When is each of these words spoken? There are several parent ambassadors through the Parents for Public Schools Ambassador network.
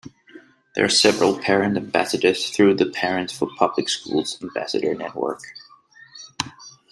There 0.75 0.83
are 0.83 0.89
several 0.89 1.37
parent 1.37 1.77
ambassadors 1.77 2.49
through 2.49 2.73
the 2.77 2.87
Parents 2.89 3.37
for 3.37 3.47
Public 3.59 3.87
Schools 3.87 4.35
Ambassador 4.41 4.95
network. 4.95 5.43